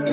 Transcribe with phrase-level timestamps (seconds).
[0.00, 0.08] Halo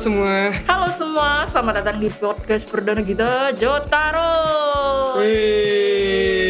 [0.00, 0.56] semua.
[0.64, 4.32] Halo semua, selamat datang di podcast perdana kita Jotaro.
[5.20, 6.48] Wih.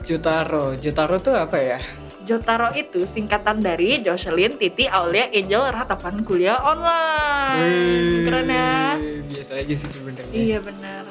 [0.00, 0.72] Jotaro.
[0.80, 1.84] Jotaro tuh apa ya?
[2.24, 7.60] Jotaro itu singkatan dari Jocelyn Titi Aulia Angel Ratapan Kuliah Online.
[7.60, 8.24] Wih.
[8.24, 8.96] Keren ya?
[9.28, 10.32] Biasa aja sih sebenarnya.
[10.32, 11.01] Iya benar.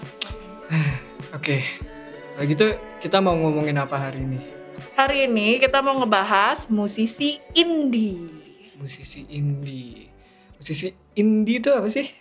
[1.32, 1.63] Oke.
[2.36, 2.68] Kalau gitu
[3.00, 4.39] kita mau ngomongin apa hari ini?
[5.00, 8.19] Hari ini kita mau ngebahas musisi indie.
[8.75, 10.11] Musisi indie.
[10.59, 12.11] Musisi indie itu apa sih?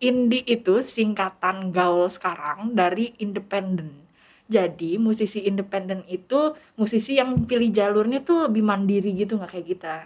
[0.00, 4.08] Indie itu singkatan gaul sekarang dari independen.
[4.48, 9.96] Jadi musisi independen itu musisi yang pilih jalurnya tuh lebih mandiri gitu nggak kayak kita.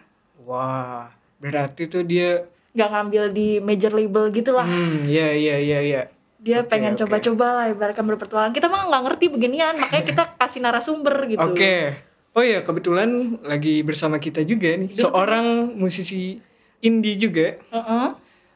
[0.42, 2.42] Wah, berarti tuh dia
[2.75, 4.66] Nggak ngambil di major label gitu lah.
[4.66, 6.02] Hmm, iya iya iya iya.
[6.38, 10.61] Dia Oke, pengen coba-coba lah ibaratkan berpetualang kita mah nggak ngerti beginian makanya kita kasih
[10.62, 12.06] narasumber gitu Oke.
[12.39, 15.11] Oh iya, kebetulan lagi bersama kita juga nih Betul.
[15.11, 16.39] seorang musisi
[16.78, 17.59] indie juga.
[17.75, 18.06] Heeh.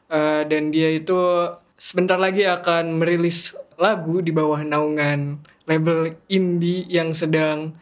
[0.07, 1.19] Eh, dan dia itu
[1.75, 7.75] sebentar lagi akan merilis lagu di bawah naungan label indie yang sedang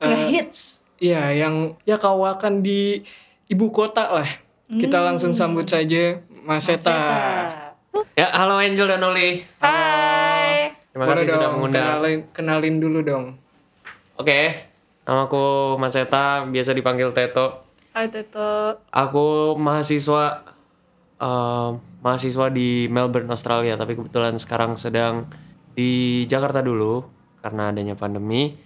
[0.00, 3.02] ngehits Iya, yang ya kawakan di
[3.50, 4.30] ibu kota lah.
[4.72, 5.06] Kita Hmm.
[5.12, 6.96] langsung sambut saja Mas Mas Seta.
[7.92, 9.44] Ya, halo Angel dan Oli.
[9.60, 11.84] Hai Terima Boleh kasih sudah dong, mengundang.
[11.84, 13.24] Kenalin, kenalin dulu dong.
[14.16, 14.68] Oke,
[15.04, 17.68] namaku Mas Eta, biasa dipanggil Teto.
[17.92, 20.40] Hai Teto Aku mahasiswa
[21.20, 21.70] eh,
[22.00, 25.28] mahasiswa di Melbourne, Australia, tapi kebetulan sekarang sedang
[25.76, 27.04] di Jakarta dulu
[27.44, 28.56] karena adanya pandemi.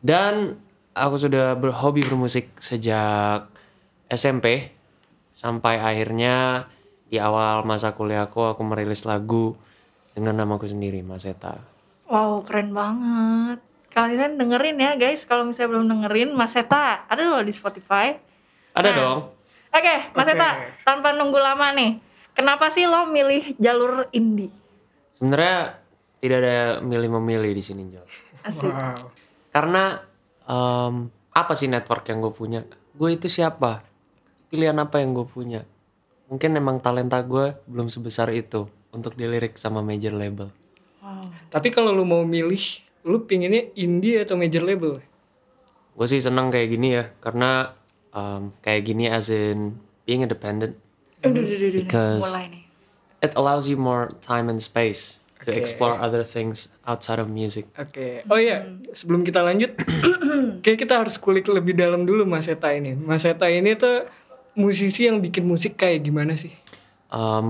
[0.00, 0.56] Dan
[0.96, 3.44] aku sudah berhobi bermusik sejak
[4.08, 4.72] SMP
[5.36, 6.64] sampai akhirnya
[7.10, 9.58] di awal masa kuliahku aku merilis lagu
[10.10, 11.58] dengan namaku sendiri, Mas Eta.
[12.06, 13.58] wow keren banget
[13.88, 18.14] kalian dengerin ya guys kalau misalnya belum dengerin Mas Seta ada loh di Spotify
[18.70, 18.96] Ada Nah.
[18.96, 19.18] dong.
[19.68, 20.30] oke Mas Oke.
[20.32, 21.98] Seta tanpa nunggu lama nih
[22.30, 24.50] kenapa sih lo milih jalur indie
[25.10, 25.74] Sebenarnya
[26.16, 28.06] tidak ada milih-memilih di sini, Jo.
[28.40, 29.10] asik Wow.
[29.50, 29.98] Karena
[30.44, 30.94] em,
[31.30, 32.60] apa sih network yang gue punya?
[32.92, 33.82] Gue itu siapa?
[34.46, 35.66] Pilihan apa yang gue punya?
[36.30, 40.54] Mungkin emang talenta gue belum sebesar itu untuk dilirik sama major label.
[41.02, 42.62] wow Tapi kalau lu mau milih,
[43.02, 45.02] lu pinginnya indie atau major label?
[45.98, 47.74] Gue sih seneng kayak gini ya, karena
[48.14, 49.74] em, kayak gini as in
[50.06, 50.78] being independent.
[51.18, 52.22] Because-
[53.20, 55.60] it allows you more time and space to Oke.
[55.60, 57.68] explore other things outside of music.
[57.76, 58.24] Oke.
[58.28, 59.72] Oh iya, sebelum kita lanjut,
[60.64, 62.92] kayak kita harus kulik lebih dalam dulu Mas Seta ini.
[62.96, 64.04] Mas Seta ini tuh
[64.54, 66.52] musisi yang bikin musik kayak gimana sih?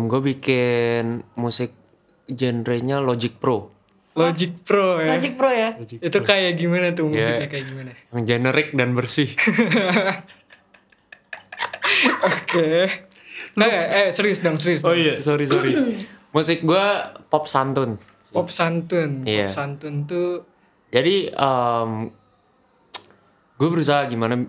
[0.08, 1.76] gue bikin musik
[2.24, 3.68] genrenya Logic Pro.
[4.16, 5.14] Logic Pro ya.
[5.16, 7.52] Logic Pro ya Itu kayak gimana tuh musiknya Yeah.
[7.52, 7.90] kayak gimana?
[8.10, 9.30] Yang generik dan bersih.
[12.24, 12.70] Oke.
[13.56, 14.82] Nah, eh serius dong, serius.
[14.84, 15.00] Oh dong.
[15.00, 15.72] iya, sorry sorry.
[16.36, 17.98] Musik gua pop santun.
[18.30, 19.26] Pop santun.
[19.26, 19.50] Iya.
[19.50, 20.46] Pop santun tuh
[20.90, 21.30] Jadi
[23.60, 24.42] gue berusaha gimana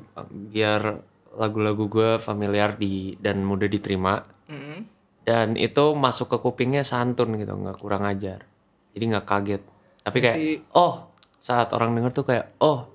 [0.49, 1.03] biar
[1.33, 4.79] lagu-lagu gue familiar di dan mudah diterima mm,
[5.23, 8.43] dan itu masuk ke kupingnya santun gitu, nggak kurang ajar.
[8.91, 9.61] Jadi nggak kaget.
[10.01, 10.93] Tapi kayak Berarti- oh
[11.37, 12.89] saat orang denger tuh kayak oh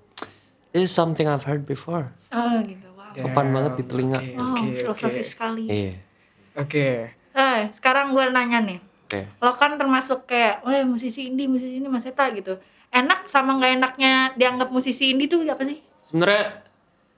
[0.71, 2.13] this is something I've heard before.
[2.35, 4.21] oh gitu wow Sopan banget di telinga.
[4.21, 5.95] Oke, wow filosofis sekali Iya.
[6.57, 6.87] Oke.
[7.37, 8.79] Eh, sekarang gue nanya nih.
[9.07, 9.21] Oke.
[9.39, 12.59] Lo kan termasuk kayak, wah musisi indie, musisi ini Mas Eta gitu.
[12.91, 15.79] Enak sama nggak enaknya dianggap musisi indie tuh apa sih?
[16.03, 16.66] Sebenarnya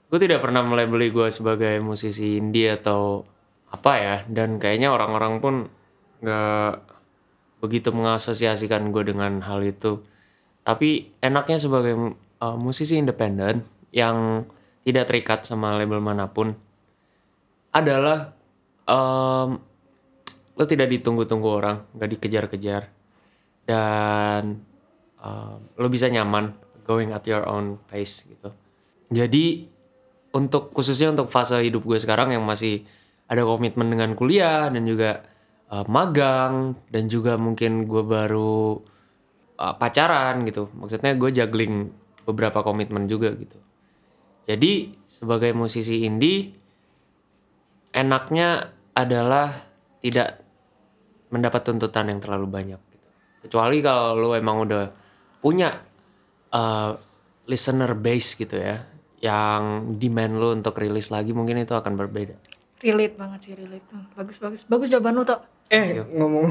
[0.09, 3.21] gue tidak pernah melabeli gue sebagai musisi indie atau
[3.69, 5.55] apa ya dan kayaknya orang-orang pun
[6.25, 6.73] nggak
[7.61, 10.01] begitu mengasosiasikan gue dengan hal itu.
[10.65, 11.93] Tapi enaknya sebagai
[12.41, 14.47] uh, musisi independen yang
[14.83, 16.55] tidak terikat sama label mana pun
[17.69, 18.33] adalah
[18.89, 19.61] em,
[20.57, 22.89] lo tidak ditunggu-tunggu orang, nggak dikejar-kejar
[23.69, 24.65] dan
[25.21, 26.57] em, lo bisa nyaman
[26.89, 28.49] going at your own pace gitu.
[29.13, 29.69] Jadi
[30.33, 32.85] untuk khususnya untuk fase hidup gue sekarang yang masih
[33.29, 35.25] ada komitmen dengan kuliah dan juga
[35.69, 38.77] uh, magang dan juga mungkin gue baru
[39.57, 40.69] uh, pacaran gitu.
[40.73, 41.93] Maksudnya gue juggling
[42.25, 43.57] beberapa komitmen juga gitu.
[44.49, 46.53] Jadi sebagai musisi indie
[47.93, 49.65] enaknya adalah
[50.01, 50.41] tidak
[51.29, 53.07] mendapat tuntutan yang terlalu banyak gitu.
[53.45, 54.89] Kecuali kalau lu emang udah
[55.37, 55.69] punya
[56.49, 56.97] uh,
[57.45, 58.88] listener base gitu ya
[59.19, 62.35] yang demand lu untuk rilis lagi mungkin itu akan berbeda.
[62.79, 63.83] Relate banget sih, relate.
[63.91, 64.61] Hmm, Bagus, bagus.
[64.63, 65.43] Bagus jawaban lu, Tok.
[65.69, 66.45] Eh, ngomong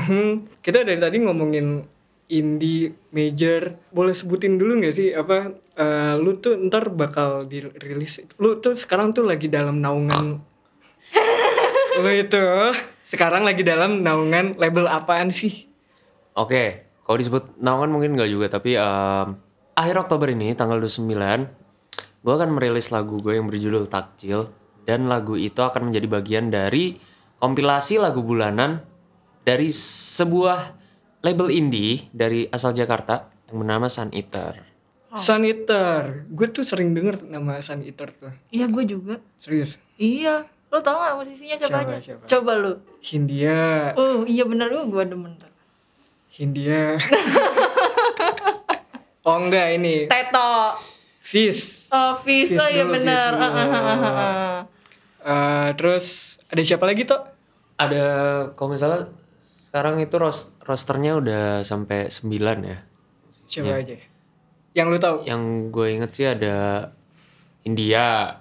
[0.60, 1.82] kita dari tadi ngomongin
[2.28, 3.74] indie, major.
[3.88, 8.20] Boleh sebutin dulu nggak sih apa eh, lu tuh ntar bakal dirilis.
[8.36, 10.44] Lu tuh sekarang tuh lagi dalam naungan
[12.04, 12.38] lu itu
[13.08, 15.66] sekarang lagi dalam naungan label apaan sih?
[16.36, 19.28] Oke, kalau disebut naungan mungkin nggak juga, tapi em,
[19.74, 21.48] akhir Oktober ini tanggal 29
[22.18, 24.50] gue akan merilis lagu gue yang berjudul Takjil
[24.84, 26.98] dan lagu itu akan menjadi bagian dari
[27.38, 28.82] kompilasi lagu bulanan
[29.46, 30.74] dari sebuah
[31.22, 34.60] label indie dari asal Jakarta yang bernama Sun Eater.
[35.16, 36.28] Sun Eater.
[36.28, 38.32] Gue tuh sering denger nama Sun Eater tuh.
[38.52, 39.16] Iya gue juga.
[39.40, 39.80] Serius.
[39.96, 40.44] Iya.
[40.68, 42.04] Lo tau gak musisinya siapa, Siapa, aja?
[42.04, 42.24] siapa?
[42.28, 42.72] Coba lu.
[43.00, 45.48] Hindia, Oh iya bener lu gue demen tuh.
[46.28, 47.00] Hindia.
[49.26, 50.12] oh enggak ini.
[50.12, 50.76] Teto.
[51.28, 51.92] Fizz.
[51.92, 52.88] Oh Fis, Fis oh iya.
[52.88, 54.64] Fis ah.
[55.20, 57.20] Eh, terus ada siapa lagi tuh?
[57.76, 58.04] Ada
[58.56, 59.12] kalau nggak salah
[59.68, 62.32] sekarang itu ros rosternya udah sampai 9
[62.64, 62.80] ya.
[63.44, 64.00] Siapa aja?
[64.72, 65.16] Yang lu tahu?
[65.28, 66.56] Yang gue inget sih ada
[67.68, 68.40] India.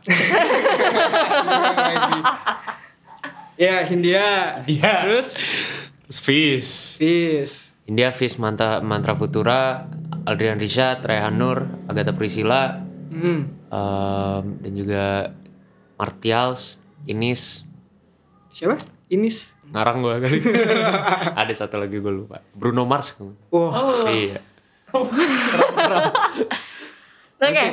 [3.58, 4.62] Ya, Hindia.
[4.70, 4.94] India.
[5.02, 5.34] Terus
[6.06, 7.02] terus Fizz.
[7.02, 7.54] Fizz.
[7.90, 9.90] India Fizz Manta, Mantra Futura,
[10.28, 13.48] Adrian Rishad, Rehan Nur, Agatha Priscilla, Hmm.
[13.66, 15.06] em, dan juga
[15.96, 17.64] Martials, Inis,
[18.52, 18.76] Siapa?
[19.08, 19.56] Inis.
[19.66, 20.40] ngarang gue kali.
[21.40, 22.44] Ada satu lagi gue lupa.
[22.52, 23.16] Bruno Mars.
[23.50, 24.44] Wah, Iya.
[27.40, 27.66] Oke.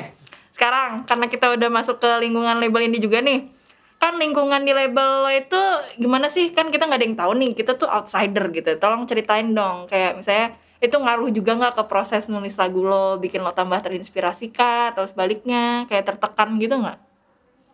[0.54, 3.50] Sekarang karena kita udah masuk ke lingkungan label ini juga nih.
[3.98, 5.60] Kan lingkungan di label lo itu
[5.96, 6.52] gimana sih?
[6.52, 7.50] Kan kita nggak ada yang tahu nih.
[7.54, 8.70] Kita tuh outsider gitu.
[8.76, 9.88] Tolong ceritain dong.
[9.88, 10.46] Kayak misalnya
[10.82, 14.94] itu ngaruh juga nggak ke proses nulis lagu lo, bikin lo tambah terinspirasi kah?
[14.94, 16.98] Atau sebaliknya kayak tertekan gitu nggak?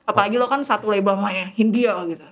[0.04, 2.26] Apalagi lo kan satu label sama yang Hindia gitu.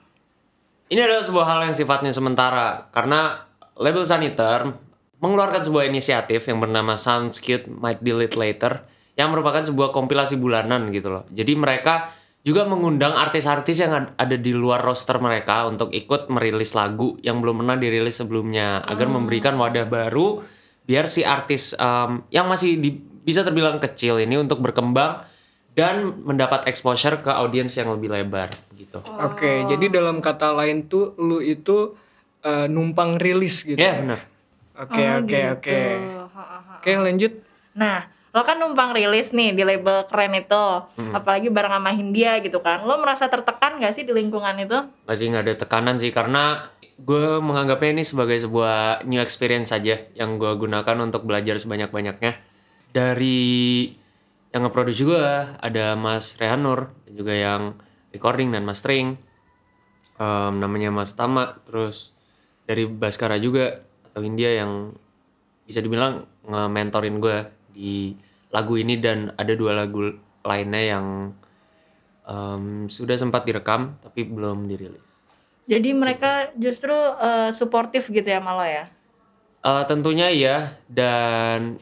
[0.88, 3.44] Ini adalah sebuah hal yang sifatnya sementara karena
[3.76, 4.72] label Saniter
[5.20, 8.86] mengeluarkan sebuah inisiatif yang bernama Sounds Cute Might Delete Later
[9.18, 11.24] yang merupakan sebuah kompilasi bulanan gitu loh.
[11.34, 12.14] Jadi mereka
[12.46, 17.42] juga mengundang artis-artis yang ad- ada di luar roster mereka untuk ikut merilis lagu yang
[17.42, 20.40] belum pernah dirilis sebelumnya agar memberikan wadah baru
[20.88, 25.20] biar si artis em, yang masih di- bisa terbilang kecil ini untuk berkembang
[25.76, 29.04] dan mendapat exposure ke audiens yang lebih lebar gitu.
[29.20, 31.92] Oke, jadi dalam kata lain tuh lu itu
[32.40, 33.76] eh, numpang rilis gitu.
[33.76, 34.24] Ya benar.
[34.78, 35.50] Oke, Oh, oke, gitu.
[35.58, 35.82] oke.
[36.78, 37.32] Oke, lanjut.
[37.74, 40.64] Nah, lo kan numpang rilis nih di label keren itu,
[41.10, 42.86] apalagi bareng sama Hindia gitu kan.
[42.86, 44.78] Lo merasa tertekan gak sih di lingkungan itu?
[45.04, 46.62] Gak sih nggak ada tekanan sih karena
[46.98, 52.38] gue menganggapnya ini sebagai sebuah new experience saja yang gue gunakan untuk belajar sebanyak-banyaknya
[52.90, 53.86] dari
[54.50, 57.62] yang nge-produce juga ada Mas Rehanur dan juga yang
[58.10, 59.20] recording dan mastering
[60.18, 62.10] Em, namanya Mas Tama terus
[62.66, 64.90] dari Baskara juga atau India yang
[65.62, 67.38] bisa dibilang nge-mentorin gue
[67.70, 68.18] di
[68.50, 70.10] lagu ini dan ada dua lagu
[70.42, 71.06] lainnya yang
[72.26, 75.06] em, sudah sempat direkam tapi belum dirilis.
[75.68, 78.84] Jadi mereka justru eh, suportif gitu ya malah ya?
[79.60, 81.76] Eh, tentunya iya dan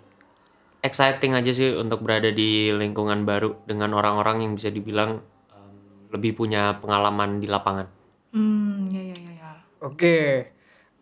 [0.82, 5.74] exciting aja sih untuk berada di lingkungan baru dengan orang-orang yang bisa dibilang em,
[6.10, 7.86] lebih punya pengalaman di lapangan.
[8.34, 9.32] Hmm, ya ya ya.
[9.38, 9.52] ya.
[9.86, 10.18] Oke.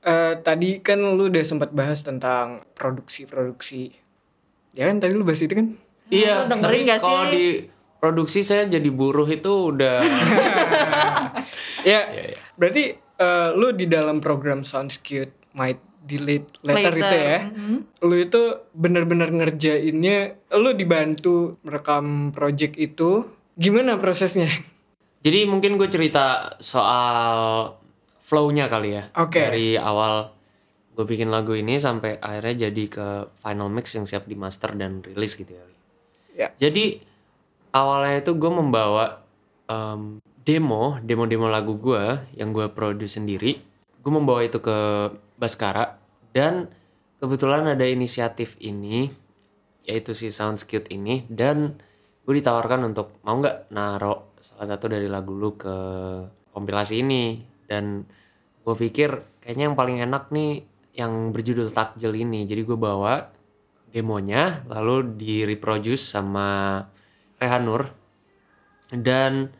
[0.04, 3.96] Eh, tadi kan lu udah sempat bahas tentang produksi-produksi.
[4.76, 5.68] Ya kan tadi lu bahas itu kan?
[6.12, 7.64] iya, dengerin kalau di
[8.04, 10.04] produksi saya jadi buruh itu udah
[11.88, 12.04] ya,
[12.60, 17.38] berarti eh, lu di dalam program Sounds Cute Might Delete Letter, itu ya.
[17.48, 17.76] Mhm.
[18.04, 18.42] Lu itu
[18.76, 23.24] bener-bener ngerjainnya, lu dibantu merekam project itu.
[23.56, 24.52] Gimana prosesnya?
[25.24, 27.72] Jadi mungkin gue cerita soal
[28.20, 29.08] flow-nya kali ya.
[29.16, 29.40] Oke.
[29.48, 30.28] Dari awal
[30.92, 33.06] gue bikin lagu ini sampai akhirnya jadi ke
[33.40, 35.64] final mix yang siap di master dan rilis gitu ya.
[36.36, 36.48] Ya.
[36.60, 37.13] Jadi
[37.74, 39.26] awalnya itu gue membawa
[39.66, 43.58] em, demo, demo-demo lagu gue yang gue produce sendiri.
[43.98, 45.98] Gue membawa itu ke Baskara
[46.30, 46.70] dan
[47.18, 49.10] kebetulan ada inisiatif ini
[49.84, 51.76] yaitu si Sounds Cute ini dan
[52.24, 55.76] gue ditawarkan untuk mau nggak naro salah satu dari lagu lu ke
[56.56, 58.04] kompilasi ini dan
[58.64, 60.64] gue pikir kayaknya yang paling enak nih
[60.96, 63.28] yang berjudul Takjil ini jadi gue bawa
[63.92, 66.80] demonya lalu di reproduce sama
[67.44, 67.92] Rehanur
[68.88, 69.52] dan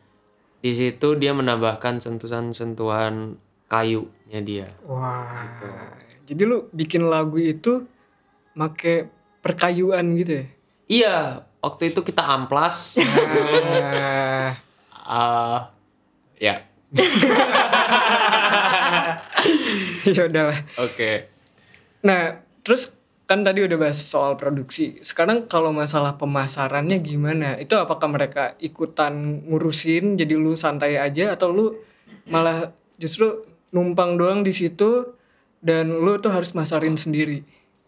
[0.59, 3.37] di situ dia menambahkan sentuhan-sentuhan
[3.69, 5.45] kayunya dia Wah.
[5.61, 5.65] Gitu.
[6.25, 7.85] Jadi lu bikin lagu itu
[8.57, 9.05] make
[9.45, 10.45] perkayuan gitu ya?
[10.85, 11.15] iya
[11.61, 14.57] waktu itu kita amplas Nah,
[15.05, 15.59] Eh,
[16.41, 16.65] ya
[20.09, 20.65] ya udahlah.
[20.81, 21.11] oke
[22.01, 22.93] Nah, terus
[23.25, 25.01] kan tadi udah bahas soal produksi.
[25.01, 27.57] Sekarang kalau masalah pemasarannya gimana?
[27.57, 31.65] Itu apakah mereka ikutan ngurusin jadi lu santai aja atau lu
[32.29, 32.69] malah
[33.01, 35.17] justru numpang doang di situ
[35.57, 37.41] dan lu tuh harus masarin sendiri?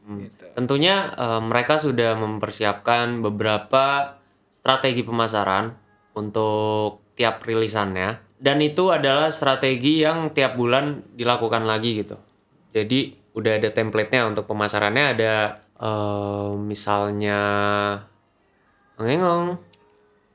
[0.08, 0.46] Gitu.
[0.58, 4.17] Tentunya eh, mereka sudah mempersiapkan beberapa
[4.50, 5.70] strategi pemasaran
[6.17, 12.17] untuk tiap rilisannya dan itu adalah strategi yang tiap bulan dilakukan lagi gitu.
[12.74, 15.34] Jadi udah ada template-nya untuk pemasarannya ada
[15.77, 17.39] eh, misalnya
[18.98, 19.62] ngengong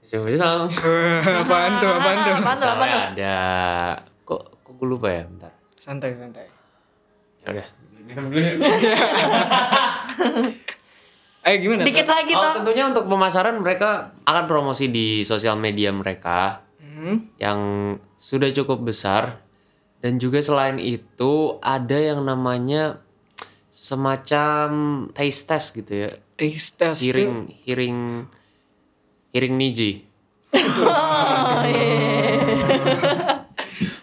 [0.07, 0.71] siapa sih Tang?
[0.71, 1.91] apaan tuh?
[1.91, 2.35] Apaan tuh?
[2.39, 2.69] Apaan tuh?
[2.71, 3.39] Misalnya ada
[4.23, 6.47] kok kok gue lupa ya bentar Santai santai.
[7.43, 7.67] ya udah
[11.43, 11.83] Ayo gimana?
[11.83, 12.53] Dikit lagi oh, toh.
[12.63, 17.35] tentunya untuk pemasaran mereka akan promosi di sosial media mereka Hmm.
[17.35, 17.59] yang
[18.15, 19.43] sudah cukup besar
[20.03, 22.99] dan juga selain itu ada yang namanya
[23.71, 24.69] semacam
[25.11, 27.33] taste test gitu ya Taste test tuh- hearing
[27.63, 27.99] hearing
[29.31, 30.05] hearing niji
[30.53, 32.37] Oh, iya.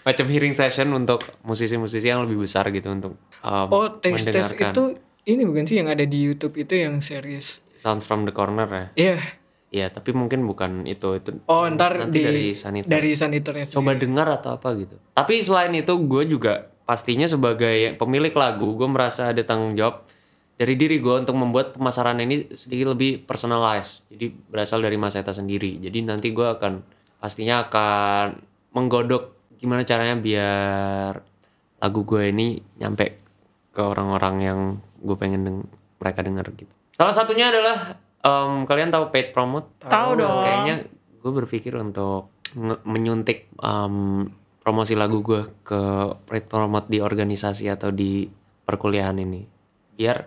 [0.01, 4.71] macam hearing session untuk musisi-musisi yang lebih besar gitu untuk um, Oh, taste test mendengarkan
[4.71, 4.83] itu
[5.27, 7.61] ini bukan sih yang ada di YouTube itu yang series?
[7.75, 9.17] sounds from the corner ya Iya.
[9.69, 13.93] Ya tapi mungkin bukan itu itu Oh, ntar nanti di dari sanitar dari sanitarnya coba
[13.93, 14.97] dengar atau apa gitu.
[15.13, 20.09] Tapi selain itu gue juga pastinya sebagai pemilik lagu gue merasa ada tanggung jawab
[20.57, 24.09] dari diri gue untuk membuat pemasaran ini sedikit lebih personalized.
[24.09, 25.77] Jadi berasal dari Mas Eta sendiri.
[25.79, 26.81] Jadi nanti gue akan
[27.15, 28.41] pastinya akan
[28.73, 31.13] menggodok gimana caranya biar
[31.77, 33.21] lagu gue ini nyampe
[33.69, 34.59] ke orang-orang yang
[34.99, 36.73] gue pengen deng- mereka denger gitu.
[36.91, 39.67] Salah satunya adalah em, kalian tahu paid promote?
[39.83, 40.43] Tahu dong.
[40.43, 40.75] Kayaknya
[41.19, 42.31] gue berpikir untuk
[42.87, 44.25] menyuntik em,
[44.63, 45.81] promosi lagu gue ke
[46.29, 48.27] paid promote di organisasi atau di
[48.63, 49.41] perkuliahan ini.
[49.97, 50.17] Biar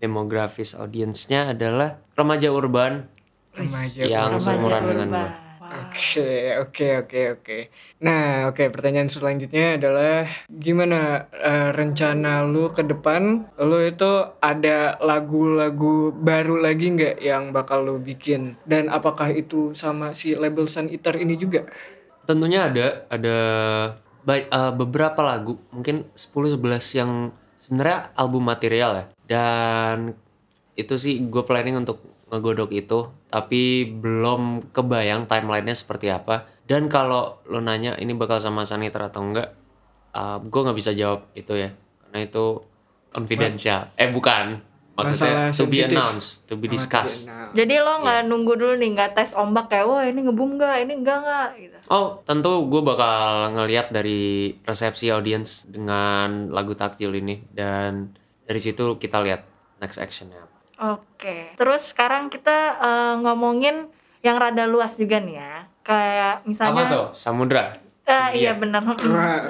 [0.00, 3.08] demografis audiensnya adalah remaja urban
[3.54, 4.02] remaja.
[4.04, 5.43] yang seumuran dengan gue.
[5.94, 7.58] Oke, oke, oke, oke.
[8.02, 13.46] Nah, oke, pertanyaan selanjutnya adalah gimana eh, rencana lu ke depan?
[13.62, 14.10] Lu itu
[14.42, 18.58] ada lagu-lagu baru lagi nggak yang bakal lu bikin?
[18.66, 21.62] Dan apakah itu sama si label Sun Eater ini juga?
[22.26, 23.36] Tentunya ada ada
[24.26, 29.04] ba- eh, beberapa lagu, mungkin 10 11 yang sebenarnya album material ya.
[29.30, 30.18] Dan
[30.74, 32.02] itu sih gue planning untuk
[32.34, 36.50] ngegodok itu, tapi belum kebayang timelinenya seperti apa.
[36.66, 39.54] Dan kalau lo nanya ini bakal sama Sanitra atau enggak,
[40.42, 41.70] gue nggak bisa jawab itu ya,
[42.02, 42.58] karena itu
[43.14, 43.94] confidential.
[43.94, 44.58] Eh bukan,
[44.98, 45.94] maksudnya Masalah to be sensitif.
[45.94, 47.30] announced, to be discussed.
[47.30, 50.76] Nah, Jadi lo nggak nunggu dulu nih, nggak tes ombak kayak, wah ini ngebum nggak,
[50.82, 51.78] ini enggak nggak, gitu.
[51.92, 58.10] Oh, tentu gue bakal ngeliat dari resepsi audiens dengan lagu takjil ini dan
[58.42, 59.46] dari situ kita lihat
[59.78, 60.53] next actionnya apa.
[60.80, 61.54] Oke.
[61.54, 63.86] Terus sekarang kita eh, ngomongin
[64.24, 65.54] yang rada luas juga nih ya.
[65.84, 66.84] Kayak misalnya.
[66.88, 67.06] Apa tuh?
[67.12, 67.64] Samudra.
[68.04, 68.60] Eh, iya Hindia.
[68.60, 68.82] benar.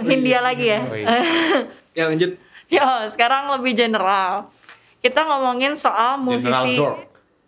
[0.03, 0.81] Hindia lagi ya.
[0.83, 1.09] Oh, iya.
[1.95, 2.31] ya lanjut.
[2.75, 4.51] Yo, sekarang lebih general.
[5.05, 6.81] Kita ngomongin soal General musisi.
[6.81, 6.99] Zork.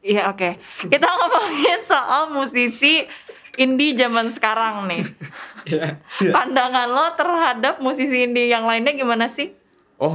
[0.07, 0.51] Iya, oke.
[0.87, 3.03] Kita ngomongin soal musisi
[3.57, 5.05] indie zaman sekarang nih.
[5.67, 5.99] Ya.
[6.31, 9.51] Pandangan lo terhadap musisi indie yang lainnya gimana sih?
[9.99, 10.15] Oh,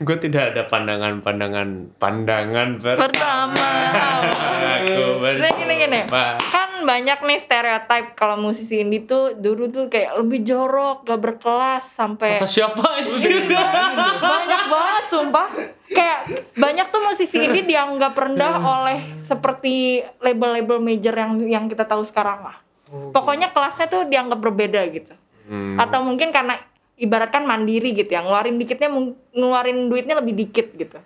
[0.00, 3.68] gue tidak ada pandangan-pandangan pandangan Pertama.
[4.82, 6.00] Aku Nah, gini gini.
[6.40, 11.84] Kan banyak nih stereotype kalau musisi indie tuh dulu tuh kayak lebih jorok, gak berkelas
[11.86, 13.46] sampai Kata siapa anjir?
[14.18, 15.48] banyak banget sumpah.
[15.92, 16.20] Kayak
[16.56, 22.42] banyak tuh musisi ini dianggap rendah oleh seperti label-label major yang yang kita tahu sekarang
[22.42, 22.56] lah.
[22.90, 25.14] Pokoknya kelasnya tuh dianggap berbeda gitu.
[25.42, 26.54] Hmm, atau mungkin karena
[27.02, 28.88] ibaratkan mandiri gitu ya ngeluarin dikitnya
[29.34, 30.98] ngeluarin duitnya lebih dikit gitu.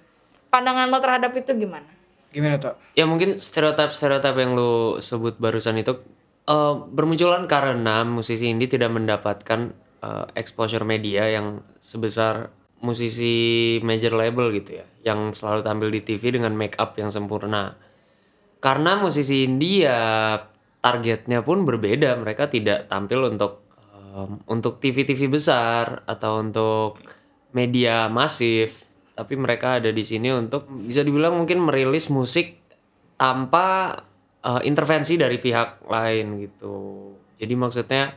[0.53, 1.88] Pandangan lo terhadap itu gimana?
[2.31, 2.76] Gimana tuh?
[2.93, 6.05] ya mungkin stereotip-stereotip yang lu sebut barusan itu
[6.45, 9.73] eh, bermunculan karena musisi indie tidak mendapatkan
[10.05, 12.53] eh, exposure media yang sebesar
[12.85, 17.73] musisi major label gitu ya yang selalu tampil di TV dengan make up yang sempurna.
[18.61, 20.37] Karena musisi indie ya
[20.85, 22.19] targetnya pun berbeda.
[22.21, 23.65] Mereka tidak tampil untuk
[24.16, 26.96] em, untuk TV-TV besar atau untuk
[27.52, 32.61] media masif tapi mereka ada di sini untuk bisa dibilang mungkin merilis musik
[33.16, 33.96] tanpa
[34.44, 36.76] eh, intervensi dari pihak lain gitu.
[37.40, 38.12] Jadi maksudnya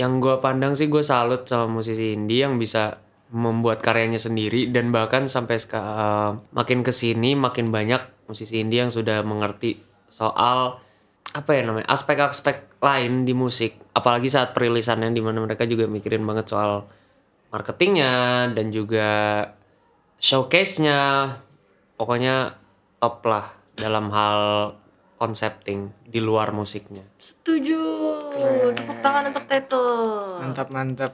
[0.00, 2.98] yang gue pandang sih gue salut sama musisi indie yang bisa
[3.30, 8.88] membuat karyanya sendiri dan bahkan sampai eh, makin ke sini makin banyak musisi indie yang
[8.88, 9.76] sudah mengerti
[10.08, 10.80] soal
[11.36, 16.22] apa ya namanya aspek-aspek lain di musik apalagi saat perilisannya di mana mereka juga mikirin
[16.28, 16.84] banget soal
[17.48, 19.08] marketingnya dan juga
[20.20, 21.32] showcase-nya
[21.96, 22.58] pokoknya
[23.00, 23.46] top lah
[23.78, 24.40] dalam hal
[25.18, 27.06] concepting di luar musiknya.
[27.16, 27.80] Setuju.
[28.74, 29.86] Tepuk tangan untuk Teto.
[30.42, 31.12] Mantap mantap.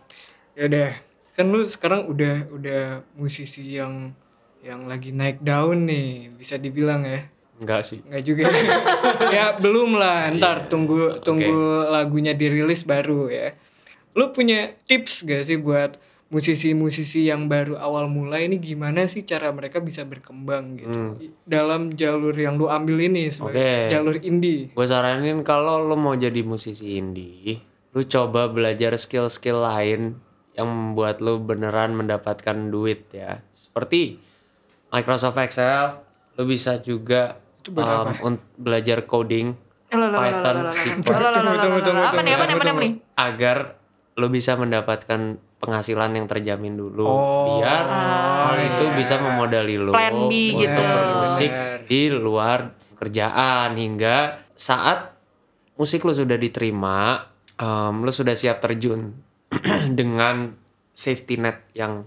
[0.57, 0.91] Ya udah,
[1.37, 2.83] kan lu sekarang udah udah
[3.15, 4.17] musisi yang
[4.61, 7.25] yang lagi naik daun nih, bisa dibilang ya.
[7.61, 8.01] Enggak sih.
[8.09, 8.43] Enggak juga.
[9.37, 13.53] ya belum lah, ntar tunggu tunggu lagunya dirilis baru ya.
[14.17, 16.01] Lu punya tips gak sih buat
[16.31, 20.99] musisi-musisi yang baru awal mulai ini gimana sih cara mereka bisa berkembang gitu
[21.43, 23.91] dalam jalur yang lu ambil ini sebagai Oke.
[23.91, 24.71] jalur indie.
[24.71, 27.59] Gue saranin kalau lo mau jadi musisi indie,
[27.91, 30.23] lu coba belajar skill-skill lain
[30.55, 33.43] yang membuat lu beneran mendapatkan duit ya.
[33.51, 34.23] Seperti
[34.95, 35.99] Microsoft Excel,
[36.39, 39.53] lu bisa juga um, un- belajar coding
[39.91, 42.75] Python, C++, Apa nih, apa nih, apa
[43.19, 43.57] agar
[44.15, 45.21] lu bisa mendapatkan
[45.61, 47.61] penghasilan yang terjamin dulu Oh.
[47.61, 50.81] biar hal itu bisa memodali lu Plan B untuk gitu.
[50.81, 51.53] bermusik
[51.85, 55.13] di luar kerjaan hingga saat
[55.77, 59.11] musik lu sudah diterima em, lu sudah siap terjun
[59.99, 60.55] dengan
[60.93, 62.05] safety net yang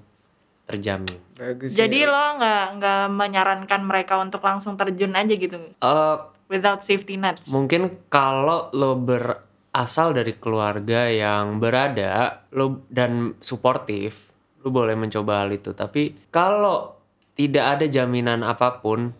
[0.65, 1.75] terjamin Bagus.
[1.75, 2.11] Jadi ya.
[2.11, 7.51] lo nggak nggak menyarankan mereka untuk langsung terjun aja gitu, Eh, without safety nets.
[7.51, 14.31] Mungkin kalau lo berasal dari keluarga yang berada lo dan suportif,
[14.63, 15.75] lo boleh mencoba hal itu.
[15.75, 16.95] Tapi kalau
[17.35, 19.11] tidak ada jaminan apa pun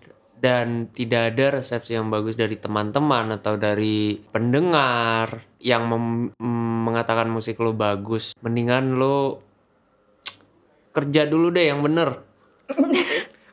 [0.43, 6.35] dan tidak ada resepsi yang bagus dari teman-teman atau dari pendengar yang mem-
[6.83, 9.39] mengatakan musik lo bagus, mendingan lo
[10.93, 12.21] kerja dulu deh yang bener.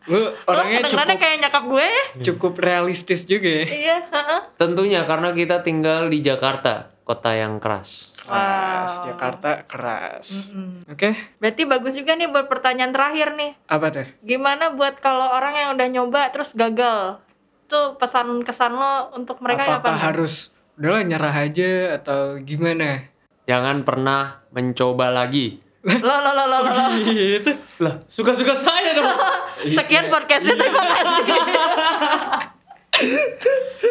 [0.02, 2.04] lu Lo orangnya kedengarannya cukup kayak nyakap gue ya?
[2.24, 3.66] cukup realistis juga ya.
[3.66, 4.40] Iya, heeh.
[4.56, 8.16] Tentunya karena kita tinggal di Jakarta, kota yang keras.
[8.18, 9.04] Keras, Wow.
[9.06, 10.26] Jakarta keras.
[10.48, 10.86] Mm-mm.
[10.88, 13.52] Oke, Berarti bagus juga nih buat pertanyaan terakhir nih.
[13.66, 14.06] apa tuh?
[14.20, 17.22] Gimana buat kalau orang yang udah nyoba terus gagal?
[17.64, 20.06] Tuh pesan kesan lo untuk mereka ya Apakah apa?
[20.08, 23.06] harus udahlah nyerah aja atau gimana?
[23.44, 25.62] Jangan pernah mencoba lagi.
[25.80, 26.70] Lo lo lo lo lo.
[26.70, 26.84] lo.
[27.08, 27.50] Gitu.
[27.80, 29.08] Lah, suka-suka saya dong.
[29.80, 31.24] Sekian podcastnya terima kasih.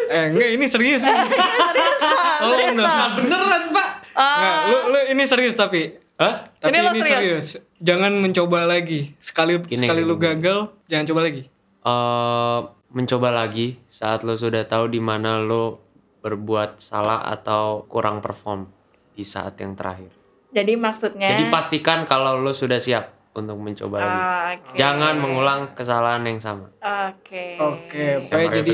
[0.10, 1.02] Eh enggak ini serius.
[1.02, 1.14] nih.
[2.46, 3.10] oh, enggak.
[3.18, 3.90] Beneran, Pak.
[4.14, 5.98] Enggak, lu, lu ini serius tapi.
[6.20, 6.46] Hah?
[6.62, 7.18] Tapi Ini lo ini, serius?
[7.18, 7.48] serius.
[7.82, 9.16] Jangan mencoba lagi.
[9.24, 11.44] Sekali Gini, sekali gini, lu gagal, jangan coba lagi.
[11.80, 12.60] Eh,
[12.92, 15.80] mencoba lagi saat lo sudah tahu di mana lo
[16.20, 18.68] berbuat salah atau kurang perform
[19.16, 20.19] di saat yang terakhir.
[20.50, 24.10] Jadi maksudnya Jadi pastikan kalau lo sudah siap untuk mencoba lagi.
[24.10, 24.76] Ah, Oke.
[24.76, 26.74] Jangan mengulang kesalahan yang sama.
[26.82, 27.56] Oke.
[27.56, 28.74] Oke, Siapa pokoknya jadi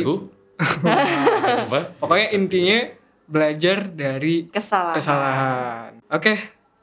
[2.00, 2.80] pokoknya intinya
[3.26, 4.96] belajar dari Kesalahan.
[4.96, 5.92] kesalahan.
[6.08, 6.34] Oke.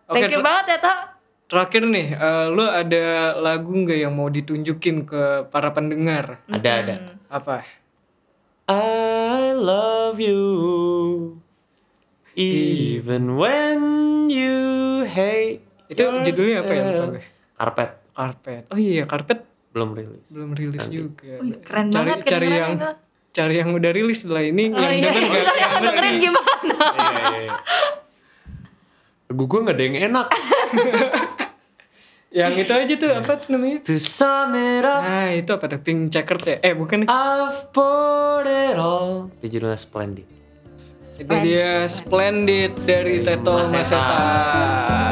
[0.07, 0.99] Oke, Thank you banget ya, Tok.
[1.49, 6.41] terakhir nih, eh, lu ada lagu nggak yang mau ditunjukin ke para pendengar?
[6.49, 6.95] Ada ada.
[7.29, 7.65] Apa?
[8.69, 11.37] I love you
[12.35, 13.81] even when
[14.29, 14.82] you
[15.13, 16.81] hate Itu judulnya apa ya?
[16.81, 17.11] Lupa yourself.
[17.11, 17.23] gue.
[17.55, 18.63] Karpet Karpet.
[18.69, 20.27] Oh iya, karpet belum rilis.
[20.29, 20.95] belum rilis Nanti.
[20.95, 21.33] juga.
[21.39, 22.89] Wih, keren cari, banget cari kedengerannya yang itu.
[23.33, 26.77] cari yang udah rilis setelah ini Oh yang iya, denger nggak yang yang dengerin gimana?
[29.27, 30.27] Lagu gue gak ada yang enak.
[32.33, 33.85] Yang itu aja tuh apa tuh namanya?
[33.85, 35.77] To sum it up, Nah, itu apa tuh?
[35.79, 36.57] Pink checkered ya?
[36.63, 37.05] Eh, bukan.
[37.05, 39.29] I've poured it all.
[39.37, 40.25] Itu judulnya Splendid.
[41.21, 44.01] Itu dia Splendid dari Teto Maseta.
[44.01, 44.05] Maseta.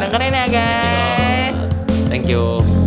[0.09, 1.59] Dengerin ya, guys.
[2.09, 2.80] Thank you.